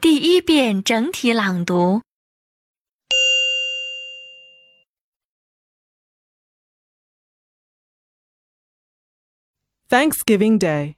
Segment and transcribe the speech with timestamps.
[0.00, 2.02] 第一遍整体朗读。
[9.88, 10.96] Thanksgiving Day.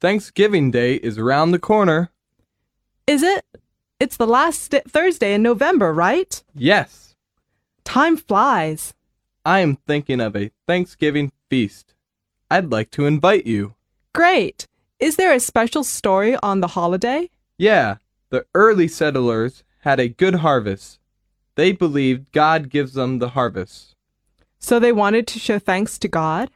[0.00, 2.10] Thanksgiving Day is around the corner.
[3.06, 3.44] Is it?
[3.98, 6.42] It's the last st- Thursday in November, right?
[6.54, 7.14] Yes,
[7.84, 8.94] Time flies.
[9.44, 11.94] I am thinking of a Thanksgiving feast.
[12.50, 13.74] I'd like to invite you.
[14.14, 14.66] Great.
[14.98, 17.30] Is there a special story on the holiday?
[17.58, 17.96] Yeah,
[18.29, 20.99] the early settlers had a good harvest.
[21.55, 23.95] They believed God gives them the harvest.
[24.59, 26.49] So they wanted to show thanks to God?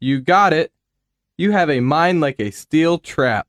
[0.00, 0.72] You got it.
[1.36, 3.46] You have a mind like a steel trap.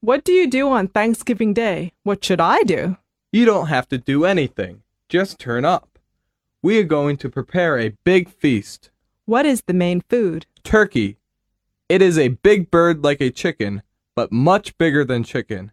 [0.00, 1.92] What do you do on Thanksgiving Day?
[2.04, 2.96] What should I do?
[3.32, 4.82] You don't have to do anything.
[5.08, 5.98] Just turn up.
[6.62, 8.90] We are going to prepare a big feast.
[9.26, 10.46] What is the main food?
[10.62, 11.18] Turkey.
[11.88, 13.82] It is a big bird like a chicken,
[14.14, 15.72] but much bigger than chicken.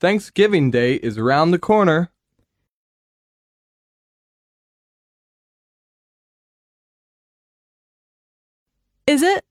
[0.00, 2.10] Thanksgiving Day is around the corner.
[9.06, 9.44] Is it?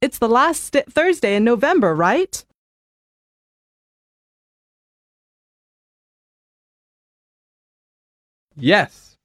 [0.00, 2.44] It's the last st- Thursday in November, right?
[8.56, 9.16] Yes,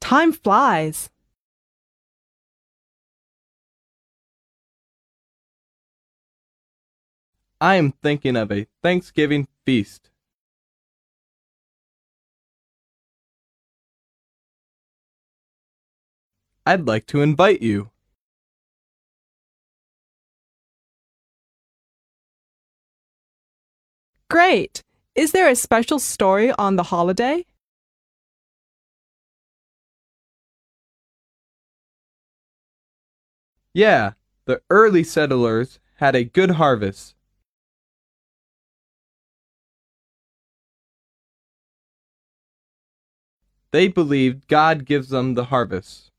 [0.00, 1.10] Time flies.
[7.60, 10.08] I am thinking of a Thanksgiving feast.
[16.64, 17.90] I'd like to invite you.
[24.30, 24.82] Great.
[25.14, 27.44] Is there a special story on the holiday?
[33.74, 34.12] Yeah,
[34.46, 37.14] the early settlers had a good harvest.
[43.72, 46.10] They believed God gives them the harvest.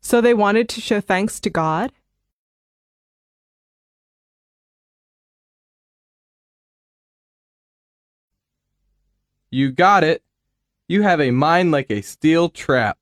[0.00, 1.92] So they wanted to show thanks to God?
[9.50, 10.22] You got it.
[10.88, 12.98] You have a mind like a steel trap.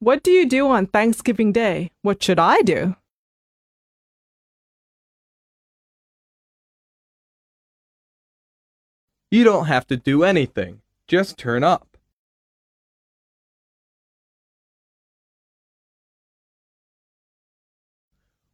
[0.00, 1.90] What do you do on Thanksgiving Day?
[2.02, 2.94] What should I do?
[9.30, 10.82] You don't have to do anything.
[11.08, 11.96] Just turn up.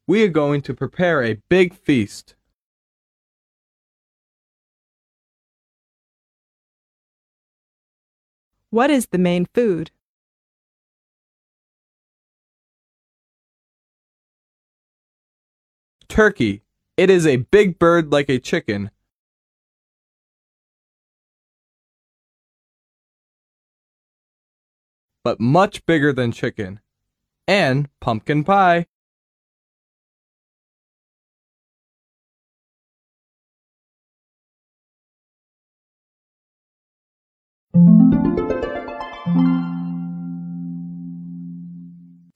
[0.07, 2.35] We are going to prepare a big feast.
[8.71, 9.91] What is the main food?
[16.14, 16.64] Turkey.
[16.98, 18.92] It is a big bird like a chicken.
[25.24, 26.80] But much bigger than chicken.
[27.48, 28.88] And pumpkin pie.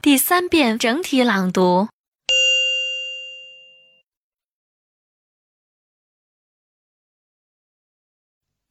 [0.02, 1.88] 第三遍整体朗读。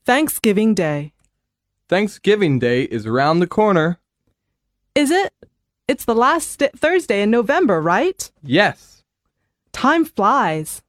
[0.07, 1.11] Thanksgiving Day.
[1.89, 3.99] Thanksgiving Day is around the corner.
[4.95, 5.33] Is it?
[5.89, 8.31] It's the last st- Thursday in November, right?
[8.41, 9.03] Yes,
[9.73, 10.81] Time flies.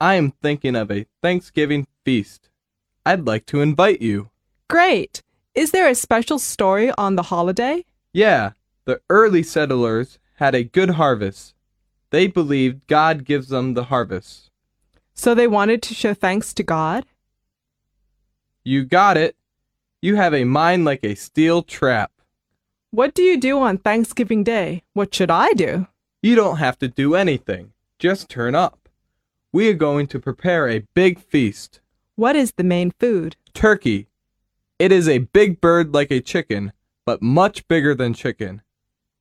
[0.00, 2.48] I am thinking of a Thanksgiving feast.
[3.06, 4.30] I'd like to invite you.
[4.68, 5.22] Great.
[5.54, 7.84] Is there a special story on the holiday?
[8.12, 8.54] Yeah,
[8.86, 11.54] the early settlers had a good harvest.
[12.10, 14.50] They believed God gives them the harvest.
[15.14, 17.06] So they wanted to show thanks to God?
[18.66, 19.36] You got it.
[20.00, 22.10] You have a mind like a steel trap.
[22.90, 24.82] What do you do on Thanksgiving Day?
[24.94, 25.86] What should I do?
[26.22, 27.72] You don't have to do anything.
[27.98, 28.88] Just turn up.
[29.52, 31.80] We are going to prepare a big feast.
[32.16, 33.36] What is the main food?
[33.52, 34.08] Turkey.
[34.78, 36.72] It is a big bird like a chicken,
[37.04, 38.62] but much bigger than chicken.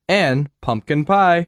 [0.08, 1.48] And pumpkin pie.